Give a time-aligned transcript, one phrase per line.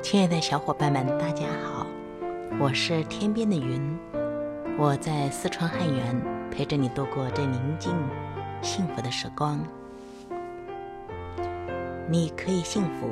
[0.00, 1.84] 亲爱的小伙伴们，大家好，
[2.60, 3.98] 我是天边的云，
[4.78, 7.92] 我在四川汉源陪着你度过这宁静、
[8.62, 9.58] 幸福的时光。
[12.08, 13.10] 你可以幸福，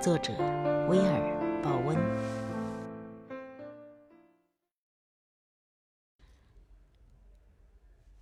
[0.00, 0.32] 作者
[0.88, 1.96] 威尔·鲍温。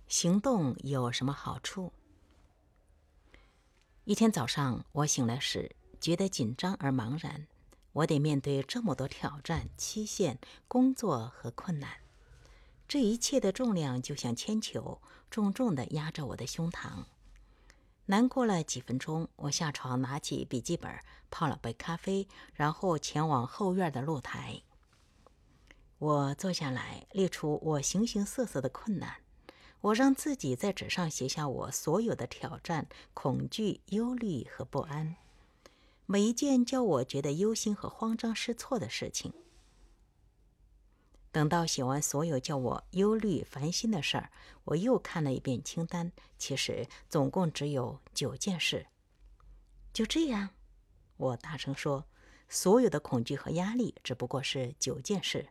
[0.07, 1.91] 行动有什么好处？
[4.03, 7.47] 一天早上，我醒来时觉得紧张而茫然。
[7.95, 11.89] 我得面对这么多挑战、期限、工作和困难，
[12.89, 17.05] 这一切的重量就像铅球，重重地压着我的胸膛。
[18.07, 20.91] 难过了几分钟，我下床拿起笔记本，
[21.31, 24.61] 泡了杯咖啡，然后前往后院的露台。
[25.97, 29.21] 我坐下来，列出我形形色色的困难。
[29.79, 35.15] 我让自己在纸上写下我所有的挑战、恐惧、忧虑和不安。
[36.07, 39.33] 每一件叫我觉得忧心和慌张失措的事情。
[41.31, 44.31] 等到写完所有叫我忧虑烦心的事儿，
[44.63, 48.85] 我又看了一遍清单，其实总共只有九件事。
[49.91, 50.51] 就这样，
[51.17, 52.05] 我大声说
[52.47, 55.49] ：“所有的恐惧和压力只不过是九件事。”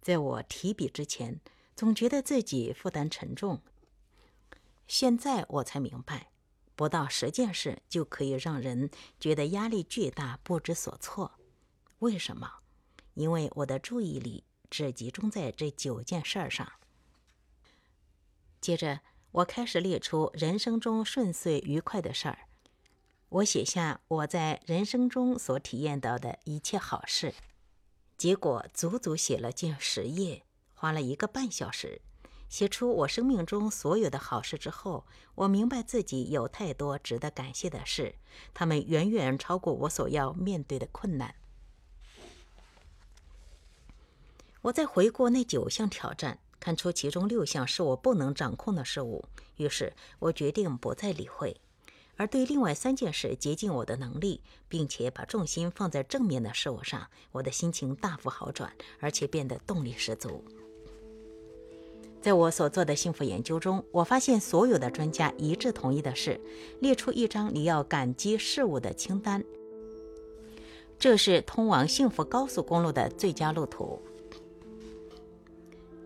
[0.00, 1.40] 在我提笔之前，
[1.74, 3.62] 总觉得自己负担沉重。
[4.86, 6.33] 现在我才明白。
[6.76, 11.32] 不到十件事就可以让人觉得压力巨大、不知所措。
[12.00, 12.50] 为什么？
[13.14, 16.72] 因为我的注意力只集中在这九件事上。
[18.60, 22.48] 接着，我开始列出人生中顺遂愉快的事儿。
[23.28, 27.34] 我写下我在人生中所体验到的一切好事，
[28.16, 32.00] 结果足足写了近十页，花了一个半小时。
[32.54, 38.14] 写出我生命中所有的好事之后，我明白自己有太多值得感谢的事，
[38.54, 41.34] 他们远远超过我所要面对的困难。
[44.62, 49.24] 我在回顾那九项挑战，看出其中六项是我不能掌控的事物，
[49.56, 51.60] 于是我决定不再理会，
[52.14, 57.10] 而对另外三件事竭尽我的能力，并且把重心放在正面的事物上。
[57.32, 60.44] 我的心情大幅好转，而且变得动力十足。
[62.24, 66.40] 在我所做的幸福研究中，我发现所有的专家一致同意的是，
[66.80, 69.44] 列出一张你要感激事物的清单。
[70.98, 74.00] 这是通往幸福高速公路的最佳路途。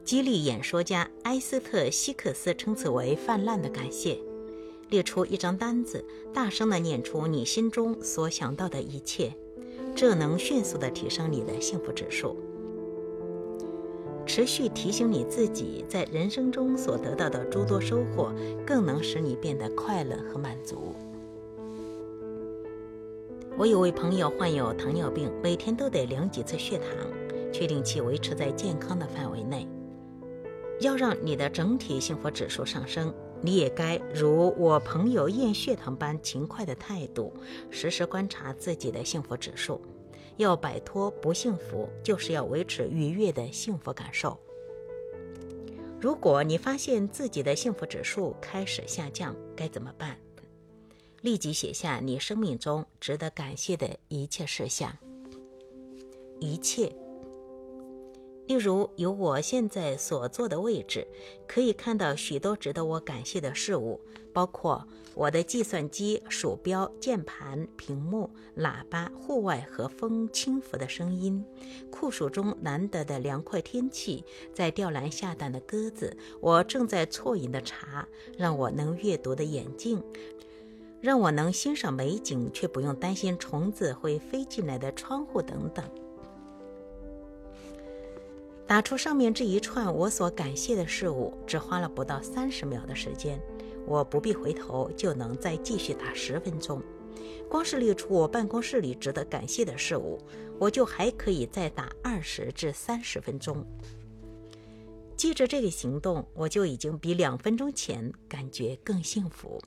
[0.04, 4.18] 激励演说家埃斯特·希克斯称此为“泛滥的感谢”。
[4.90, 6.04] 列出一张单子，
[6.34, 9.32] 大声地念出你心中所想到的一切，
[9.94, 12.36] 这能迅速地提升你的幸福指数。
[14.28, 18.30] 持续提醒你自己在人生中所得到的诸多收获，
[18.66, 20.94] 更能使你变得快乐和满足。
[23.56, 26.88] 我有位朋友患有糖尿病，每天都得量几次血糖，
[27.50, 29.66] 确定其维持在健康的范围内。
[30.80, 37.32] 要让你的整体幸福指数上升，你也该如我朋友验血糖般勤快的态度，
[37.70, 39.80] 时时观察自己的幸福指数。
[40.38, 44.38] 要摆脱不幸福，就是要维持愉悦的幸福感受。
[46.00, 50.16] 如果你发现自己的幸福指数开始下降，该怎么办？
[51.22, 54.96] 立即写下你生命中值得感谢的一切事项。
[56.38, 56.94] 一切。
[58.48, 61.06] 例如，由我现在所坐的位置，
[61.46, 64.00] 可以看到许多值得我感谢的事物，
[64.32, 71.44] 包括我的计算机、鼠标、键盘、屏幕、喇叭、户外和风轻拂的声音，
[71.90, 80.02] 酷暑中难得的凉快天气，在吊篮下蛋的鸽子，我正在啜饮的茶，让我能阅读的眼镜，
[81.02, 85.84] 让我能欣赏美景却不用担心虫子会飞进来的窗户等等。
[88.68, 93.40] 打出上面这一串我所感谢的事物，只花了不到三十秒的时间，
[93.86, 96.82] 我不必回头就能再继续打十分钟。
[97.48, 100.18] 光是列出我办公室里值得感谢的事物，
[100.58, 103.64] 我就还可以再打二十至三十分钟。
[105.16, 109.58] 记着这个行动，我就已经比两分钟前感觉更幸福。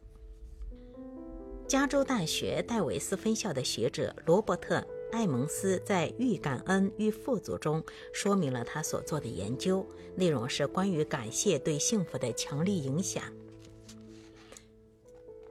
[1.68, 4.86] 加州大学戴维斯分校的学者罗伯特。
[5.12, 9.86] 艾蒙斯在《欲感恩与富足》中说明了他所做的研究
[10.16, 13.24] 内容是关于感谢对幸福的强力影响。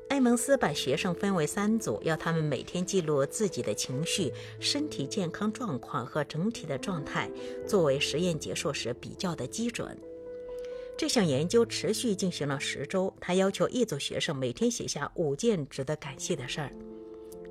[0.08, 7.30] 艾蒙斯把学生分为三组，要他们每天记录自己的情绪、身体健康状况和整体的状态，
[7.66, 9.96] 作为实验结束时比较的基准。
[10.98, 16.72] 这项研究持续进行了十周，他要求一组学生每天写下五件值得感谢的事儿。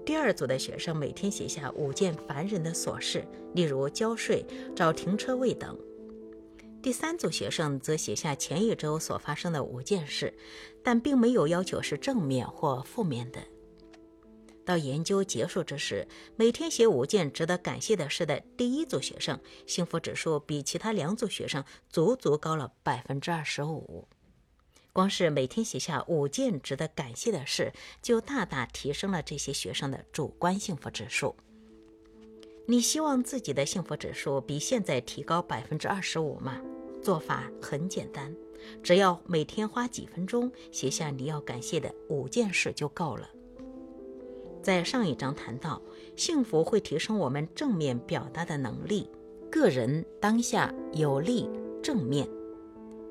[0.09, 3.23] 第二组的学生每天写下五件烦人的琐事，
[3.53, 4.43] 例如交税、
[4.75, 5.77] 找停车位等。
[6.81, 10.33] 第三组学生则写下前一周所发生的五件事，
[10.83, 13.39] 但并没有要求是正面或负面的。
[14.65, 24.07] 到研究结束之时，每天写五件值得感谢的事的第一组学生，幸福指数比其他两组学生足足高了百分之二十五。
[24.99, 31.37] 光是每天写下五件值得感谢的事，就大大提升了这些学生的主观幸福指数。
[32.65, 36.59] 你希望自己的幸福指数比现在提高百分之二十五吗？
[37.01, 38.35] 做法很简单，
[38.83, 43.29] 只要每天花几分钟写下你要感谢的五件事就够了。
[44.61, 45.81] 在上一章谈到，
[46.17, 49.09] 幸福会提升我们正面表达的能力，
[49.49, 51.49] 个人当下有利
[51.81, 52.27] 正面。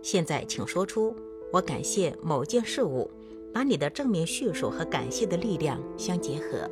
[0.02, 1.16] 现在，请说出。
[1.50, 3.10] 我感谢某件事物，
[3.54, 6.70] 把你的正面叙述和感谢的力量相结合。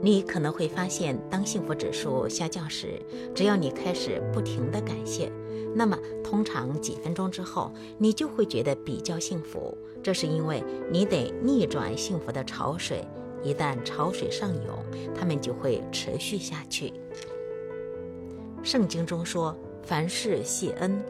[0.00, 3.00] 你可能会发现，当幸福指数下降时，
[3.34, 5.30] 只要你开始不停的感谢，
[5.74, 9.76] 那么通常几分钟之后，你就会觉得比较幸福。
[10.02, 13.04] 这是因为你得逆转幸福的潮水，
[13.42, 14.84] 一旦潮水上涌，
[15.14, 16.92] 它们就会持续下去。
[18.62, 21.00] 圣经中说：“凡事谢恩。”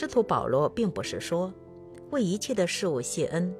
[0.00, 1.52] 师徒保罗并不是说
[2.12, 3.52] 为一切的事物谢恩，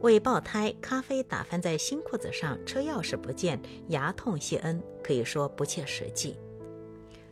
[0.00, 6.36] 为爆胎、咖啡打翻在新裤子上、车钥匙不见、牙痛谢恩，可以说不切实际。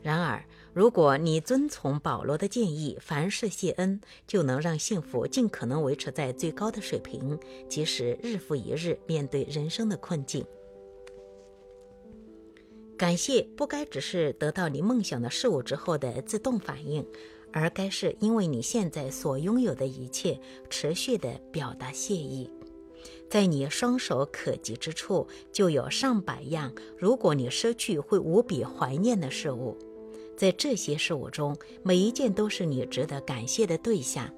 [0.02, 7.36] 然而，如果你遵从保罗的建议，凡事谢恩，就能让幸福尽可能维持在最高的水平，
[7.68, 10.46] 即使日复一日面对人生的困境。
[12.96, 17.04] 感谢不该只是得到你梦想的事物之后的自动反应。
[17.56, 22.50] 而该是因为你现在所拥有的一切，持续的表达谢意。
[23.30, 29.78] 在你双手可及之处，就有上百样如果你失去会无比怀念的事物。
[30.36, 34.28] 在这些事物中，每一件都是你值得感谢的对象。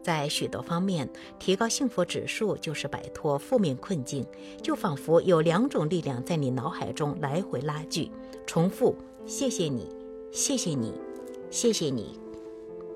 [0.00, 1.08] 在许多方面，
[1.40, 4.24] 提高幸福指数就是摆脱负面困境，
[4.62, 8.08] 就仿佛有两种力量在你脑海中来回拉锯，
[8.46, 8.94] 重复：
[9.26, 9.88] 谢谢你，
[10.30, 10.92] 谢谢你，
[11.50, 12.21] 谢谢你。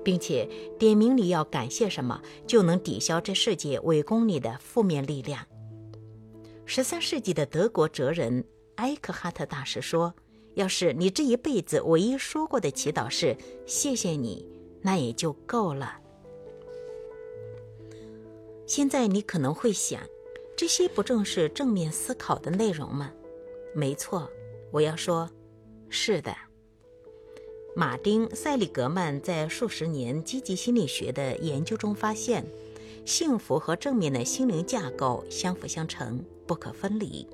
[0.07, 0.47] 并且
[0.79, 5.45] 点名你要感谢什么，就能抵消这世界围攻你的负面力量。
[6.65, 8.45] 十三世纪的德国哲人
[8.75, 10.13] 埃克哈特大师说
[10.55, 13.35] ：“要是你这一辈子唯一说过的祈祷是
[13.67, 14.47] ‘谢谢你’，
[14.81, 15.99] 那也就够了。”
[18.65, 19.99] 现在你可能会想，
[20.55, 23.11] 这些不正是正面思考的内容吗？
[23.75, 24.31] 没错，
[24.71, 25.29] 我要说，
[25.89, 26.33] 是的。
[27.77, 32.43] 马丁·塞利格曼在数十年积极心理学的研究中发现，
[33.05, 37.27] 幸福和正面的心灵架构相辅相成，不可分离。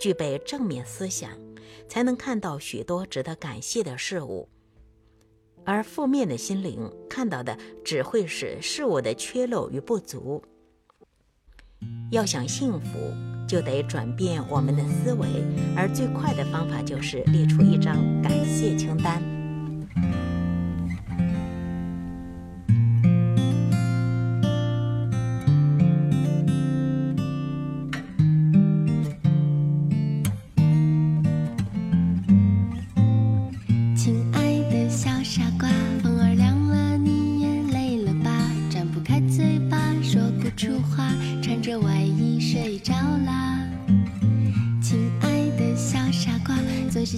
[0.00, 1.32] 具备正面思想，
[1.86, 4.48] 才能看到许多值得感谢的事物；
[5.66, 10.42] 而负面的心灵看到的只会是事物的缺漏与不足。
[12.10, 12.98] 要想幸福，
[13.46, 15.28] 就得转变我们的思维，
[15.76, 19.39] 而最快的方法就是列出一张感谢清单。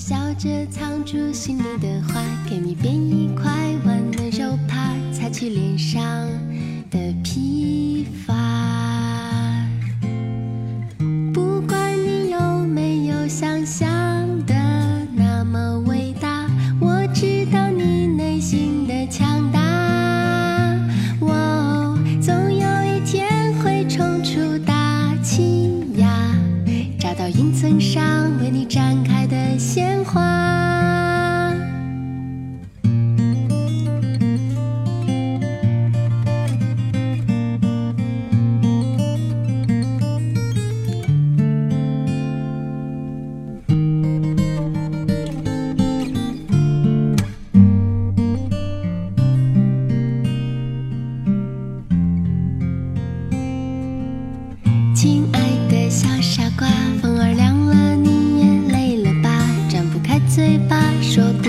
[0.04, 3.52] 笑着藏住心里的话，给你编一块
[3.84, 6.02] 温暖手帕，擦去脸上
[6.90, 8.34] 的疲乏。
[11.32, 13.88] 不管你有没有想象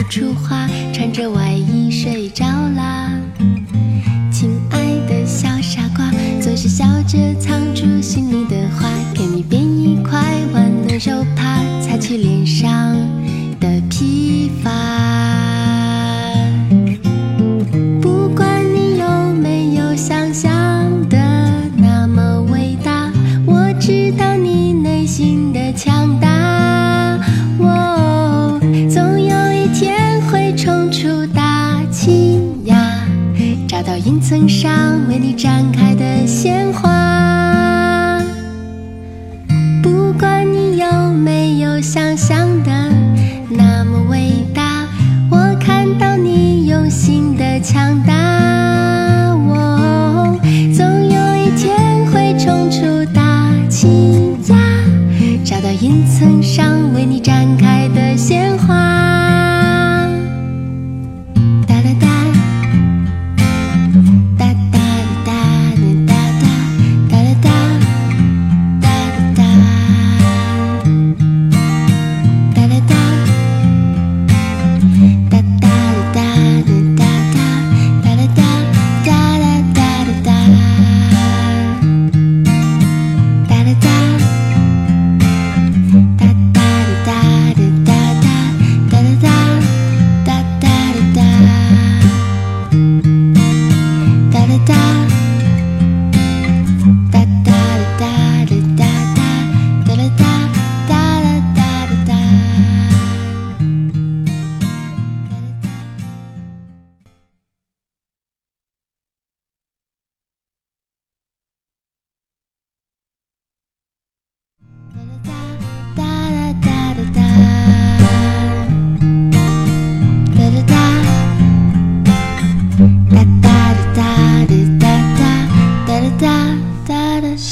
[0.09, 3.11] 出花，穿着外衣睡着啦。
[4.31, 10.19] 亲爱的小傻瓜，总是笑着藏住心里的话，给你编一块
[10.53, 11.52] 温暖手帕。
[34.33, 38.19] 登上为你绽开的鲜花
[39.83, 42.71] 不管你有没有想象的
[43.47, 44.62] 那么伟大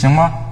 [0.01, 0.50] 行吗？